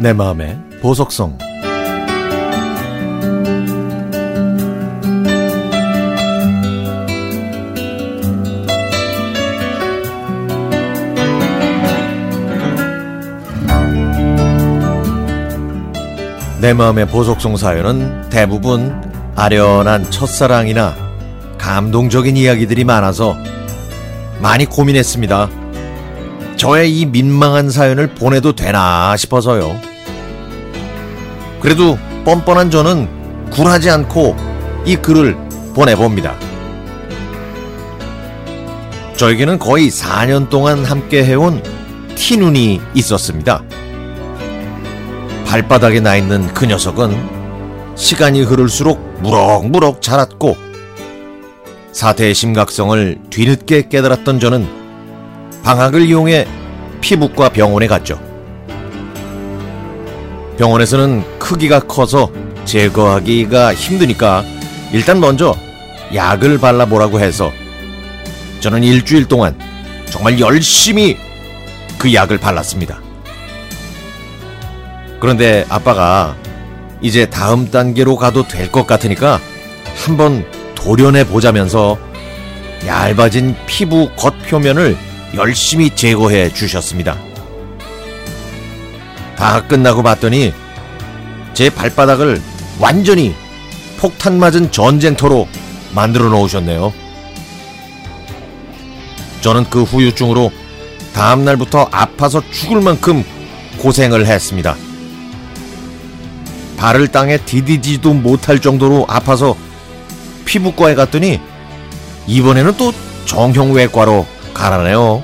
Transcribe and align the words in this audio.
내 0.00 0.12
마음의 0.12 0.56
보석성 0.80 1.36
내 16.60 16.72
마음의 16.74 17.08
보석성 17.08 17.56
사연은 17.56 18.30
대부분 18.30 19.02
아련한 19.34 20.12
첫사랑이나 20.12 20.94
감동적인 21.58 22.36
이야기들이 22.36 22.84
많아서 22.84 23.36
많이 24.40 24.64
고민했습니다. 24.64 25.48
저의 26.56 26.96
이 26.96 27.06
민망한 27.06 27.70
사연을 27.70 28.14
보내도 28.14 28.54
되나 28.54 29.16
싶어서요. 29.16 29.87
그래도 31.60 31.98
뻔뻔한 32.24 32.70
저는 32.70 33.50
굴하지 33.50 33.90
않고 33.90 34.36
이 34.84 34.96
글을 34.96 35.36
보내봅니다. 35.74 36.34
저에게는 39.16 39.58
거의 39.58 39.88
4년 39.88 40.48
동안 40.48 40.84
함께 40.84 41.24
해온 41.24 41.62
티눈이 42.14 42.80
있었습니다. 42.94 43.62
발바닥에 45.46 46.00
나 46.00 46.16
있는 46.16 46.46
그 46.54 46.66
녀석은 46.66 47.38
시간이 47.96 48.42
흐를수록 48.42 49.00
무럭무럭 49.22 50.02
자랐고 50.02 50.56
사태의 51.92 52.34
심각성을 52.34 53.18
뒤늦게 53.30 53.88
깨달았던 53.88 54.38
저는 54.38 54.68
방학을 55.64 56.02
이용해 56.02 56.46
피부과 57.00 57.48
병원에 57.48 57.88
갔죠. 57.88 58.27
병원에서는 60.58 61.38
크기가 61.38 61.80
커서 61.80 62.30
제거하기가 62.64 63.74
힘드니까 63.74 64.44
일단 64.92 65.20
먼저 65.20 65.54
약을 66.14 66.58
발라보라고 66.58 67.20
해서 67.20 67.52
저는 68.60 68.82
일주일 68.82 69.26
동안 69.26 69.56
정말 70.10 70.40
열심히 70.40 71.16
그 71.96 72.12
약을 72.12 72.38
발랐습니다. 72.38 73.00
그런데 75.20 75.64
아빠가 75.68 76.36
이제 77.00 77.26
다음 77.26 77.70
단계로 77.70 78.16
가도 78.16 78.46
될 78.48 78.70
것 78.72 78.86
같으니까 78.86 79.40
한번 80.04 80.44
도련해 80.74 81.24
보자면서 81.26 81.98
얇아진 82.86 83.54
피부 83.66 84.10
겉표면을 84.16 84.96
열심히 85.34 85.90
제거해 85.94 86.52
주셨습니다. 86.52 87.16
다 89.38 89.62
끝나고 89.62 90.02
봤더니 90.02 90.52
제 91.54 91.70
발바닥을 91.70 92.42
완전히 92.80 93.36
폭탄 93.96 94.40
맞은 94.40 94.72
전쟁터로 94.72 95.46
만들어 95.94 96.28
놓으셨네요. 96.28 96.92
저는 99.40 99.70
그 99.70 99.84
후유증으로 99.84 100.50
다음날부터 101.14 101.88
아파서 101.92 102.42
죽을 102.50 102.80
만큼 102.80 103.24
고생을 103.78 104.26
했습니다. 104.26 104.74
발을 106.76 107.06
땅에 107.08 107.38
디디지도 107.38 108.14
못할 108.14 108.58
정도로 108.58 109.06
아파서 109.08 109.56
피부과에 110.46 110.96
갔더니 110.96 111.40
이번에는 112.26 112.76
또 112.76 112.92
정형외과로 113.24 114.26
가라네요. 114.52 115.22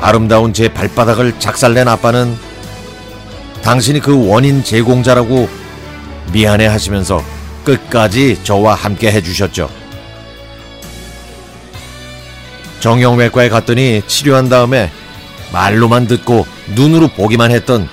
아름다운 0.00 0.52
제 0.52 0.72
발바닥을 0.72 1.38
작살낸 1.38 1.88
아빠는 1.88 2.36
당신이 3.62 4.00
그 4.00 4.28
원인 4.28 4.64
제공자라고 4.64 5.48
미안해 6.32 6.66
하시면서 6.66 7.22
끝까지 7.64 8.42
저와 8.42 8.74
함께 8.74 9.12
해주셨죠. 9.12 9.68
정형외과에 12.80 13.50
갔더니 13.50 14.02
치료한 14.06 14.48
다음에 14.48 14.90
말로만 15.52 16.06
듣고 16.06 16.46
눈으로 16.74 17.08
보기만 17.08 17.50
했던 17.50 17.88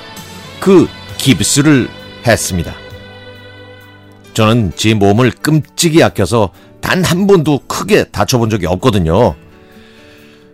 그 0.61 0.87
깁스를 1.17 1.89
했습니다. 2.25 2.73
저는 4.33 4.71
제 4.75 4.93
몸을 4.93 5.31
끔찍이 5.31 6.03
아껴서 6.03 6.51
단 6.79 7.03
한 7.03 7.27
번도 7.27 7.61
크게 7.67 8.05
다쳐본 8.05 8.49
적이 8.49 8.67
없거든요. 8.67 9.35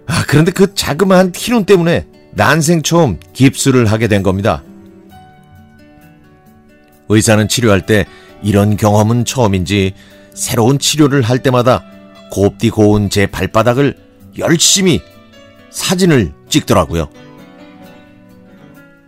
아, 0.08 0.24
그런데 0.28 0.52
그 0.52 0.74
자그마한 0.74 1.32
티눈 1.32 1.66
때문에 1.66 2.06
난생 2.32 2.82
처음 2.82 3.20
깁스를 3.34 3.86
하게 3.86 4.08
된 4.08 4.24
겁니다. 4.24 4.64
의사는 7.10 7.48
치료할 7.48 7.86
때 7.86 8.06
이런 8.42 8.76
경험은 8.76 9.26
처음인지 9.26 9.94
새로운 10.34 10.80
치료를 10.80 11.22
할 11.22 11.40
때마다 11.40 11.84
곱디 12.32 12.72
고운 12.72 13.10
제 13.10 13.28
발바닥을 13.28 13.96
열심히 14.40 15.02
사진을 15.70 16.34
찍더라고요. 16.50 17.08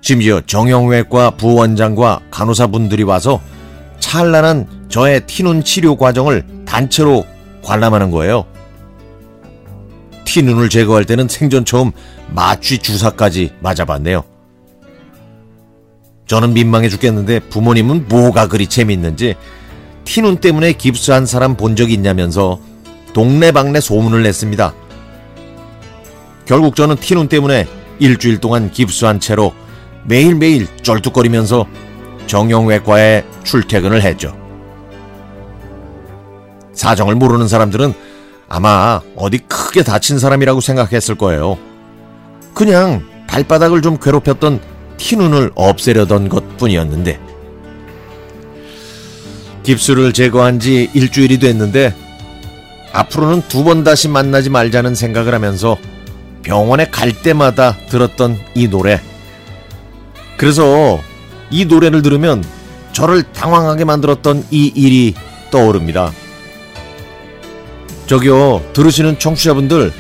심지어 0.01 0.39
정형외과 0.41 1.31
부원장과 1.31 2.21
간호사분들이 2.29 3.03
와서 3.03 3.41
찬란한 3.99 4.85
저의 4.87 5.25
티눈 5.25 5.63
치료 5.63 5.95
과정을 5.95 6.45
단체로 6.65 7.25
관람하는 7.63 8.11
거예요. 8.11 8.45
티눈을 10.25 10.69
제거할 10.69 11.05
때는 11.05 11.27
생전 11.27 11.63
처음 11.65 11.91
마취 12.29 12.79
주사까지 12.79 13.53
맞아봤네요. 13.61 14.23
저는 16.27 16.53
민망해 16.53 16.89
죽겠는데 16.89 17.39
부모님은 17.39 18.07
뭐가 18.09 18.47
그리 18.47 18.67
재밌는지 18.67 19.35
티눈 20.03 20.37
때문에 20.37 20.73
깁스한 20.73 21.25
사람 21.25 21.55
본 21.55 21.75
적 21.75 21.91
있냐면서 21.91 22.59
동네방네 23.13 23.79
소문을 23.79 24.23
냈습니다. 24.23 24.73
결국 26.45 26.75
저는 26.75 26.97
티눈 26.97 27.27
때문에 27.27 27.67
일주일 27.99 28.39
동안 28.39 28.69
깁스한 28.71 29.19
채로 29.19 29.53
매일매일 30.03 30.67
쩔뚝거리면서 30.83 31.65
정형외과에 32.27 33.23
출퇴근을 33.43 34.01
했죠. 34.01 34.35
사정을 36.73 37.15
모르는 37.15 37.47
사람들은 37.47 37.93
아마 38.55 39.01
어디 39.17 39.39
크게 39.39 39.83
다친 39.83 40.17
사람이라고 40.17 40.61
생각했을 40.61 41.15
거예요. 41.15 41.57
그냥 42.53 43.03
발바닥을 43.27 43.81
좀 43.81 43.97
괴롭혔던 43.97 44.61
티눈을 44.95 45.51
없애려던 45.55 46.29
것 46.29 46.55
뿐이었는데. 46.55 47.19
깁스를 49.63 50.13
제거한 50.13 50.61
지 50.61 50.89
일주일이 50.93 51.37
됐는데 51.37 51.93
앞으로는 52.93 53.41
두 53.49 53.65
번 53.65 53.83
다시 53.83 54.07
만나지 54.07 54.49
말자는 54.49 54.95
생각을 54.95 55.33
하면서 55.33 55.75
병원에 56.41 56.85
갈 56.85 57.11
때마다 57.11 57.75
들었던 57.89 58.37
이 58.53 58.69
노래. 58.69 59.01
그래서 60.37 61.01
이 61.51 61.65
노래를 61.65 62.01
들으면 62.01 62.41
저를 62.93 63.23
당황하게 63.33 63.83
만들었던 63.83 64.45
이 64.49 64.71
일이 64.73 65.13
떠오릅니다. 65.51 66.13
저기요, 68.07 68.63
들으시는 68.73 69.19
청취자분들, 69.19 69.91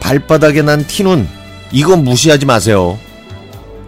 발바닥에 0.00 0.62
난 0.62 0.86
티눈, 0.86 1.28
이거 1.70 1.96
무시하지 1.96 2.44
마세요. 2.46 2.98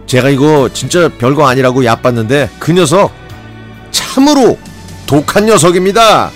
제가 0.07 0.29
이거 0.29 0.69
진짜 0.73 1.09
별거 1.09 1.47
아니라고 1.47 1.85
얕봤는데, 1.85 2.49
그 2.59 2.71
녀석, 2.71 3.11
참으로 3.91 4.57
독한 5.05 5.45
녀석입니다. 5.45 6.31